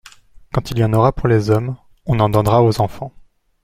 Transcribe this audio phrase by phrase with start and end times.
[0.51, 1.75] Quand il y en aura pour les hommes,
[2.07, 3.13] on en donnera aux enfants.